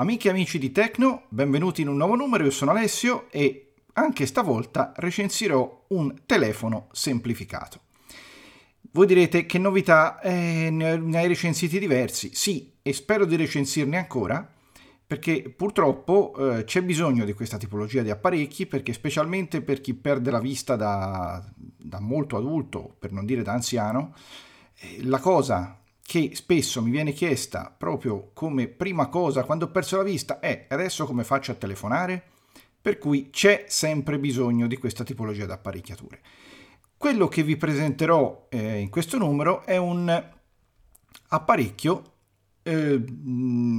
[0.00, 4.24] Amiche e amici di Tecno, benvenuti in un nuovo numero, io sono Alessio e anche
[4.24, 7.80] stavolta recensirò un telefono semplificato.
[8.92, 14.50] Voi direte che novità, eh, ne hai recensiti diversi, sì, e spero di recensirne ancora,
[15.06, 20.30] perché purtroppo eh, c'è bisogno di questa tipologia di apparecchi, perché specialmente per chi perde
[20.30, 24.14] la vista da, da molto adulto, per non dire da anziano,
[24.78, 25.79] eh, la cosa
[26.10, 30.66] che spesso mi viene chiesta proprio come prima cosa quando ho perso la vista è
[30.68, 32.20] adesso come faccio a telefonare?
[32.82, 36.20] Per cui c'è sempre bisogno di questa tipologia di apparecchiature.
[36.96, 40.30] Quello che vi presenterò eh, in questo numero è un
[41.28, 42.12] apparecchio,
[42.64, 43.04] eh,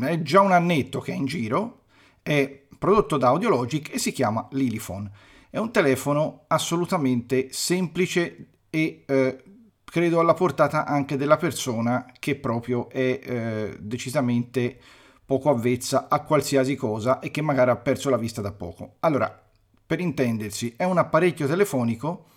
[0.03, 1.81] è già un annetto che è in giro,
[2.21, 5.11] è prodotto da Audiologic e si chiama Lilifone.
[5.49, 9.43] È un telefono assolutamente semplice e eh,
[9.91, 14.79] credo alla portata anche della persona che proprio è eh, decisamente
[15.25, 18.95] poco avvezza a qualsiasi cosa e che magari ha perso la vista da poco.
[19.01, 19.37] Allora,
[19.85, 22.27] per intendersi, è un apparecchio telefonico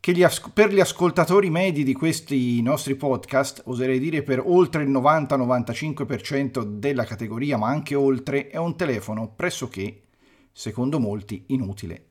[0.00, 4.82] che gli as- per gli ascoltatori medi di questi nostri podcast, oserei dire per oltre
[4.82, 10.04] il 90-95% della categoria, ma anche oltre, è un telefono pressoché,
[10.50, 12.06] secondo molti, inutile.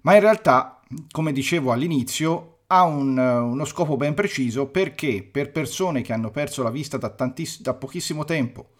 [0.00, 0.80] Ma in realtà,
[1.12, 6.62] come dicevo all'inizio, ha un, uno scopo ben preciso perché per persone che hanno perso
[6.62, 8.70] la vista da, tantiss- da pochissimo tempo,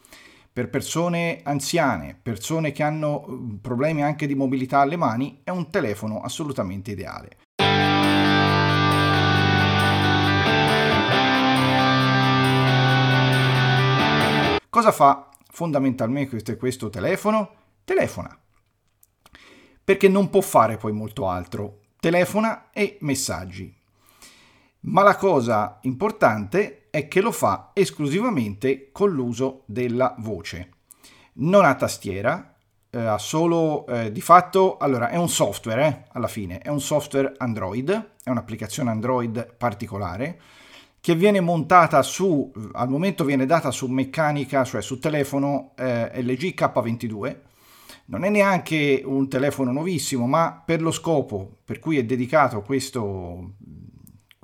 [0.53, 5.69] per persone anziane, persone che hanno mm, problemi anche di mobilità alle mani, è un
[5.71, 7.39] telefono assolutamente ideale.
[14.71, 17.51] Cosa fa fondamentalmente questo telefono?
[17.85, 18.37] Telefona.
[19.85, 21.83] Perché non può fare poi molto altro.
[22.05, 23.75] Telefona e messaggi.
[24.81, 30.69] Ma la cosa importante è che lo fa esclusivamente con l'uso della voce.
[31.37, 32.57] Non ha tastiera,
[32.91, 36.83] eh, ha solo eh, di fatto, allora è un software eh, alla fine, è un
[36.83, 40.39] software Android, è un'applicazione Android particolare
[41.01, 46.53] che viene montata su, al momento viene data su meccanica, cioè su telefono eh, LG
[46.55, 47.37] K22.
[48.07, 53.55] Non è neanche un telefono nuovissimo, ma per lo scopo per cui è dedicato questo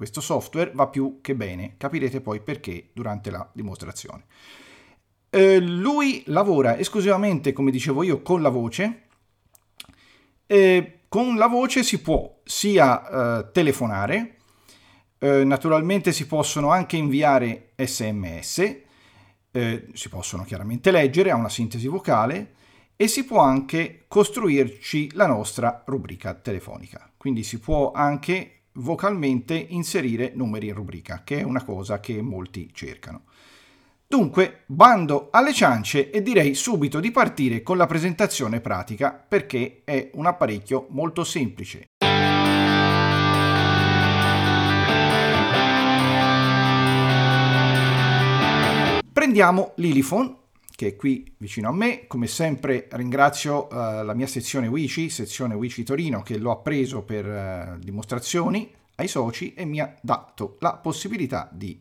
[0.01, 4.25] questo software va più che bene, capirete poi perché durante la dimostrazione.
[5.29, 9.09] Eh, lui lavora esclusivamente, come dicevo io, con la voce.
[10.47, 14.39] Eh, con la voce si può sia eh, telefonare,
[15.19, 18.77] eh, naturalmente si possono anche inviare sms,
[19.51, 22.55] eh, si possono chiaramente leggere, ha una sintesi vocale
[23.01, 27.11] e si può anche costruirci la nostra rubrica telefonica.
[27.17, 32.69] Quindi si può anche vocalmente inserire numeri in rubrica, che è una cosa che molti
[32.75, 33.23] cercano.
[34.07, 40.11] Dunque, bando alle ciance e direi subito di partire con la presentazione pratica perché è
[40.13, 41.87] un apparecchio molto semplice.
[49.11, 50.40] Prendiamo l'Ilifone
[50.81, 52.07] che è qui vicino a me.
[52.07, 57.27] Come sempre ringrazio uh, la mia sezione Wici, sezione Wici Torino, che l'ho preso per
[57.27, 61.79] uh, dimostrazioni ai soci e mi ha dato la possibilità di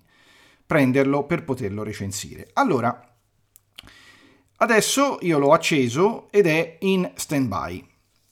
[0.65, 2.49] prenderlo per poterlo recensire.
[2.55, 3.15] Allora,
[4.57, 7.87] adesso io l'ho acceso ed è in stand-by.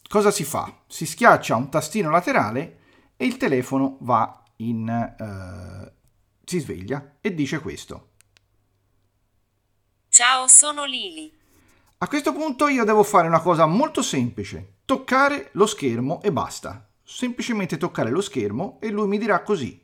[0.10, 0.82] Cosa si fa?
[0.86, 2.80] Si schiaccia un tastino laterale
[3.16, 5.16] e il telefono va in...
[5.18, 5.90] Uh,
[6.44, 8.10] si sveglia e dice questo.
[10.10, 11.32] Ciao, sono Lili.
[12.00, 16.88] A questo punto io devo fare una cosa molto semplice, toccare lo schermo e basta.
[17.04, 19.84] Semplicemente toccare lo schermo e lui mi dirà così.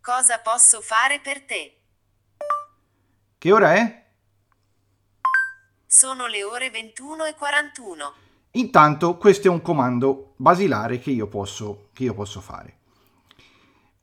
[0.00, 1.80] Cosa posso fare per te?
[3.38, 4.04] Che ora è?
[5.86, 8.14] Sono le ore 21 e 41.
[8.52, 12.78] Intanto questo è un comando basilare che io posso, che io posso fare.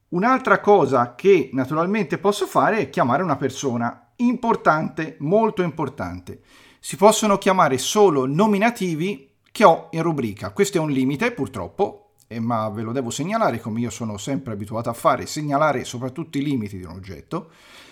[0.09, 6.42] Un'altra cosa che naturalmente posso fare è chiamare una persona importante, molto importante.
[6.80, 10.52] Si possono chiamare solo nominativi che ho in rubrica.
[10.52, 14.54] Questo è un limite, purtroppo, eh, ma ve lo devo segnalare come io sono sempre
[14.54, 17.52] abituato a fare, segnalare soprattutto i limiti di un oggetto.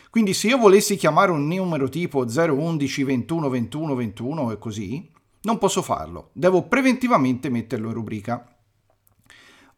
[0.09, 5.11] Quindi se io volessi chiamare un numero tipo 011 21 21 21 e così,
[5.43, 8.55] non posso farlo, devo preventivamente metterlo in rubrica.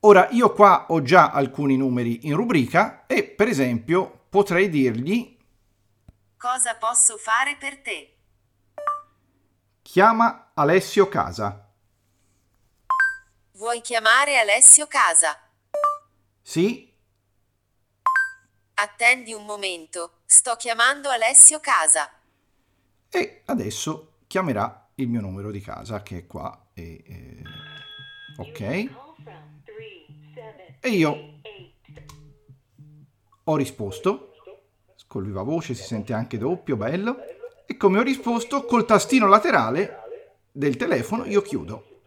[0.01, 5.32] Ora io qua ho già alcuni numeri in rubrica e per esempio potrei dirgli
[6.43, 8.17] Cosa posso fare per te?
[9.81, 11.71] Chiama Alessio Casa.
[13.53, 15.39] Vuoi chiamare Alessio Casa?
[16.41, 16.93] Sì?
[18.73, 22.11] Attendi un momento, sto chiamando Alessio Casa.
[23.07, 26.71] E adesso chiamerà il mio numero di casa che è qua.
[26.73, 27.43] E, eh,
[28.35, 28.59] ok.
[30.81, 31.39] E io
[33.45, 34.32] ho risposto.
[35.13, 37.17] Col viva voce si sente anche doppio, bello.
[37.67, 39.99] E come ho risposto, col tastino laterale
[40.51, 42.01] del telefono io chiudo.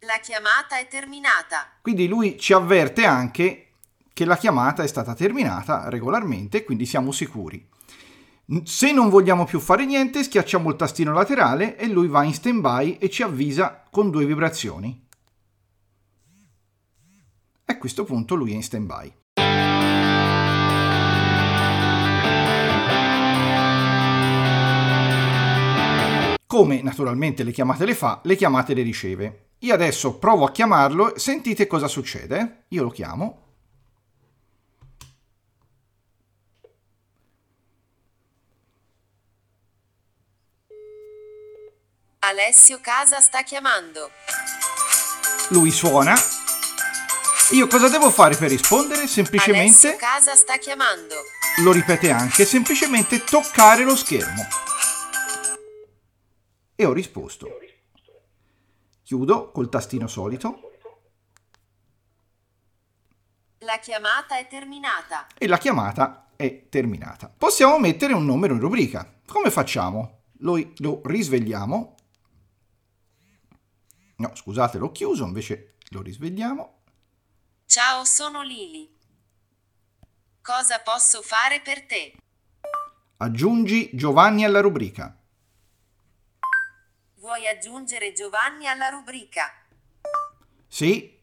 [0.00, 1.70] La chiamata è terminata.
[1.80, 3.76] Quindi lui ci avverte anche
[4.12, 7.66] che la chiamata è stata terminata regolarmente, quindi siamo sicuri.
[8.64, 12.98] Se non vogliamo più fare niente, schiacciamo il tastino laterale e lui va in stand-by
[12.98, 15.06] e ci avvisa con due vibrazioni.
[17.64, 19.17] A questo punto lui è in stand-by.
[26.48, 29.48] Come naturalmente le chiamate le fa, le chiamate le riceve.
[29.58, 32.64] Io adesso provo a chiamarlo, sentite cosa succede.
[32.68, 33.42] Io lo chiamo.
[42.20, 44.10] Alessio Casa sta chiamando.
[45.50, 46.14] Lui suona.
[47.50, 49.06] Io cosa devo fare per rispondere?
[49.06, 51.14] Semplicemente Alessio Casa sta chiamando.
[51.58, 54.67] lo ripete anche, semplicemente toccare lo schermo.
[56.80, 57.48] E ho risposto.
[59.02, 60.60] Chiudo col tastino solito
[63.62, 65.26] La chiamata è terminata.
[65.36, 67.28] e la chiamata è terminata.
[67.36, 69.20] Possiamo mettere un numero in rubrica.
[69.26, 70.20] Come facciamo?
[70.38, 71.96] Lo, lo risvegliamo.
[74.18, 76.82] No, scusate, l'ho chiuso, invece lo risvegliamo.
[77.66, 78.88] Ciao, sono Lili.
[80.40, 82.14] Cosa posso fare per te?
[83.16, 85.17] Aggiungi Giovanni alla rubrica.
[87.28, 89.52] Vuoi aggiungere Giovanni alla rubrica?
[90.66, 91.14] Sì,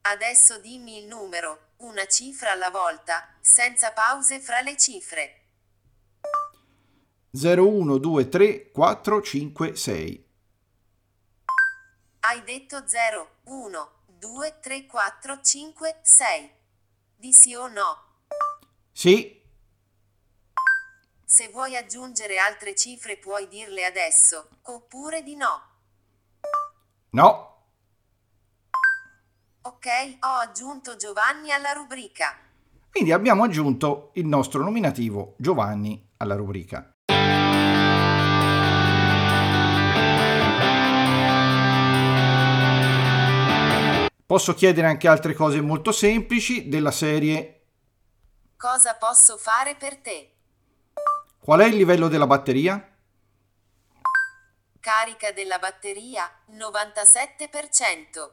[0.00, 5.42] Adesso dimmi il numero, una cifra alla volta, senza pause fra le cifre.
[7.32, 10.28] 01, 2, 3, 4, 5, 6.
[12.20, 16.50] Hai detto 0, 1, 2, 3, 4, 5, 6.
[17.14, 18.22] Di sì o no?
[18.90, 19.43] Sì,
[21.34, 25.62] Se vuoi aggiungere altre cifre puoi dirle adesso, oppure di no.
[27.10, 27.64] no,
[29.62, 29.86] Ok,
[30.20, 32.38] ho aggiunto Giovanni alla rubrica.
[32.88, 36.92] Quindi abbiamo aggiunto il nostro nominativo Giovanni alla rubrica.
[44.24, 47.64] Posso chiedere anche altre cose molto semplici della serie
[48.56, 50.33] Cosa posso fare per te?
[51.44, 52.82] Qual è il livello della batteria?
[54.80, 58.30] Carica della batteria 97%.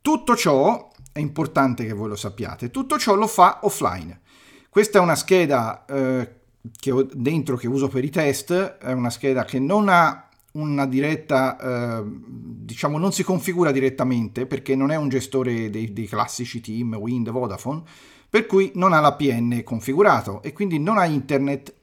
[0.00, 4.20] Tutto ciò, è importante che voi lo sappiate, tutto ciò lo fa offline.
[4.68, 6.42] Questa è una scheda eh,
[6.78, 10.86] che ho dentro che uso per i test, è una scheda che non ha una
[10.86, 16.60] diretta, eh, diciamo non si configura direttamente perché non è un gestore dei, dei classici
[16.60, 17.82] team Wind Vodafone,
[18.28, 21.74] per cui non ha l'APN configurato e quindi non ha internet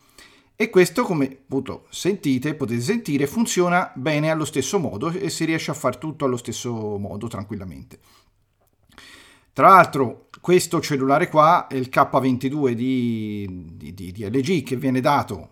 [0.57, 5.71] e questo, come appunto sentite, potete sentire, funziona bene allo stesso modo e si riesce
[5.71, 7.99] a fare tutto allo stesso modo tranquillamente.
[9.51, 15.01] Tra l'altro, questo cellulare qua è il K22 di, di, di, di LG che viene
[15.01, 15.49] dato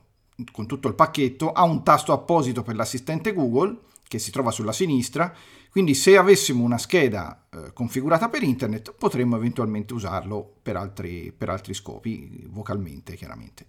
[0.51, 3.79] con tutto il pacchetto, ha un tasto apposito per l'assistente Google
[4.13, 5.33] che si trova sulla sinistra,
[5.71, 11.49] quindi se avessimo una scheda eh, configurata per internet potremmo eventualmente usarlo per altri, per
[11.49, 13.65] altri scopi, vocalmente chiaramente.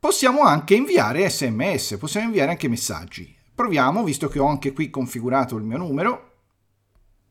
[0.00, 3.36] Possiamo anche inviare sms, possiamo inviare anche messaggi.
[3.54, 6.28] Proviamo, visto che ho anche qui configurato il mio numero,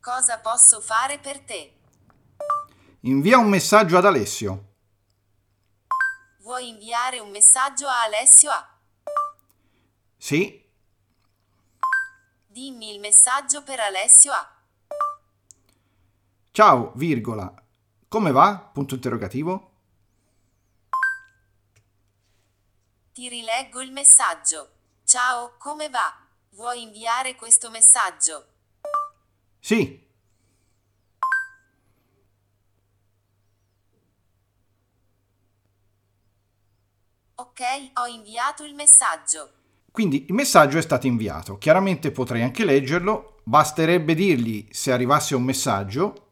[0.00, 1.72] Cosa posso fare per te?
[3.00, 4.69] invia un messaggio ad Alessio.
[6.50, 8.76] Vuoi inviare un messaggio a Alessio A?
[10.16, 10.68] Sì,
[12.44, 14.56] Dimmi il messaggio per Alessio A.
[16.50, 17.54] ciao, virgola.
[18.08, 18.58] Come va?
[18.58, 19.70] Punto interrogativo.
[23.12, 24.70] Ti rileggo il messaggio.
[25.04, 26.12] Ciao, come va?
[26.54, 28.46] Vuoi inviare questo messaggio?
[29.60, 30.04] Sì,
[37.40, 37.60] Ok,
[37.94, 39.50] ho inviato il messaggio.
[39.90, 41.56] quindi il messaggio è stato inviato.
[41.56, 46.26] Chiaramente potrei anche leggerlo, basterebbe dirgli se arrivasse un messaggio,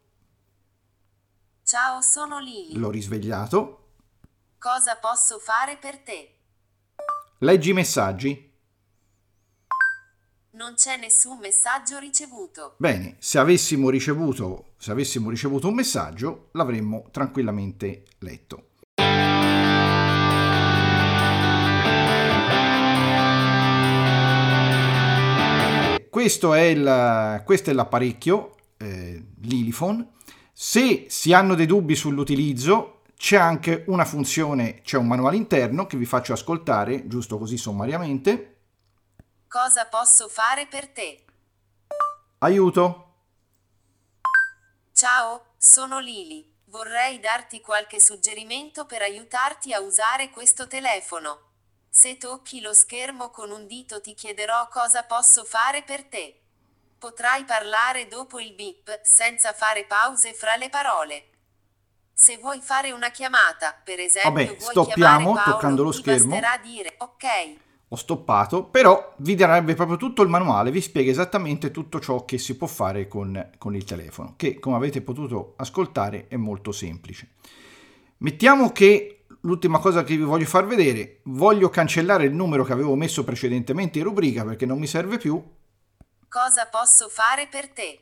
[1.63, 2.77] Ciao, sono Lili.
[2.77, 3.75] l'ho risvegliato,
[4.59, 6.35] Cosa posso fare per te?
[7.39, 8.47] leggi i messaggi.
[10.51, 12.75] Non c'è nessun messaggio ricevuto.
[12.77, 18.67] Bene, se avessimo ricevuto, se avessimo ricevuto un messaggio, l'avremmo tranquillamente letto.
[26.19, 30.15] Questo è, il, questo è l'apparecchio, eh, l'Ilifone.
[30.51, 35.95] Se si hanno dei dubbi sull'utilizzo, c'è anche una funzione, c'è un manuale interno che
[35.95, 38.63] vi faccio ascoltare, giusto così sommariamente.
[39.47, 41.23] Cosa posso fare per te?
[42.39, 43.13] Aiuto.
[44.91, 46.53] Ciao, sono Lily.
[46.65, 51.48] Vorrei darti qualche suggerimento per aiutarti a usare questo telefono.
[51.99, 56.39] Se tocchi lo schermo con un dito ti chiederò cosa posso fare per te.
[56.97, 61.23] Potrai parlare dopo il beep, senza fare pause fra le parole.
[62.13, 66.39] Se vuoi fare una chiamata, per esempio, Vabbè, vuoi stoppiamo Paolo, toccando lo schermo.
[66.63, 67.25] dire ok.
[67.89, 72.37] Ho stoppato, però vi darebbe proprio tutto il manuale, vi spiega esattamente tutto ciò che
[72.37, 77.31] si può fare con, con il telefono, che come avete potuto ascoltare è molto semplice.
[78.19, 82.95] Mettiamo che l'ultima cosa che vi voglio far vedere, voglio cancellare il numero che avevo
[82.95, 85.41] messo precedentemente in rubrica perché non mi serve più.
[86.27, 87.99] Cosa posso fare per te?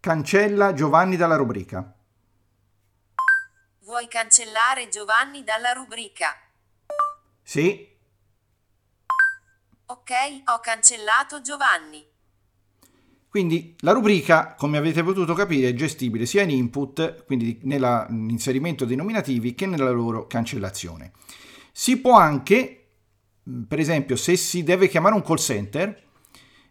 [0.00, 1.94] Cancella Giovanni dalla rubrica.
[3.80, 6.34] Vuoi cancellare Giovanni dalla rubrica?
[7.42, 7.96] Sì,
[9.90, 10.10] Ok,
[10.44, 12.06] ho cancellato Giovanni.
[13.28, 18.96] Quindi la rubrica, come avete potuto capire, è gestibile sia in input, quindi nell'inserimento dei
[18.96, 21.12] nominativi, che nella loro cancellazione.
[21.70, 22.86] Si può anche,
[23.68, 26.02] per esempio, se si deve chiamare un call center,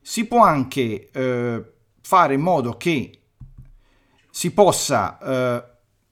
[0.01, 1.63] si può anche eh,
[2.01, 3.11] fare in modo che
[4.31, 5.63] si possa eh,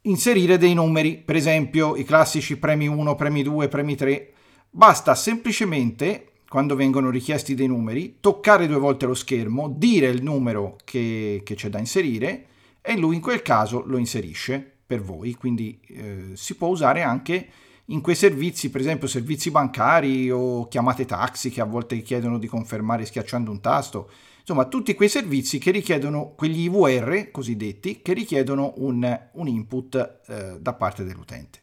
[0.02, 4.34] inserire dei numeri, per esempio i classici premi 1, premi 2, premi 3.
[4.70, 10.78] Basta semplicemente quando vengono richiesti dei numeri, toccare due volte lo schermo, dire il numero
[10.86, 12.46] che, che c'è da inserire
[12.80, 17.50] e lui in quel caso lo inserisce per voi, quindi eh, si può usare anche
[17.88, 22.48] in quei servizi, per esempio servizi bancari o chiamate taxi che a volte chiedono di
[22.48, 24.10] confermare schiacciando un tasto,
[24.40, 30.58] insomma tutti quei servizi che richiedono, quegli IVR cosiddetti, che richiedono un, un input eh,
[30.62, 31.60] da parte dell'utente.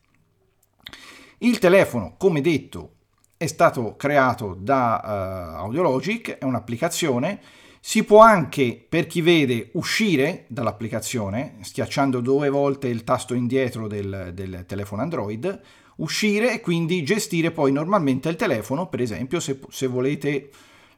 [1.38, 2.96] Il telefono, come detto,
[3.42, 7.40] è stato creato da uh, Audiologic, è un'applicazione,
[7.80, 14.30] si può anche, per chi vede, uscire dall'applicazione, schiacciando due volte il tasto indietro del,
[14.32, 15.60] del telefono Android,
[15.96, 20.50] uscire e quindi gestire poi normalmente il telefono, per esempio se, se volete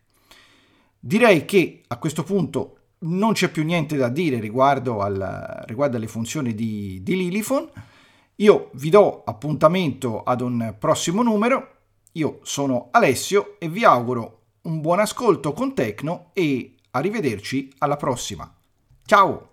[1.00, 6.06] Direi che a questo punto non c'è più niente da dire riguardo, al, riguardo alle
[6.06, 7.68] funzioni di, di Lilifone.
[8.36, 11.70] Io vi do appuntamento ad un prossimo numero.
[12.12, 18.52] Io sono Alessio e vi auguro un buon ascolto con Tecno e arrivederci alla prossima.
[19.04, 19.50] Ciao!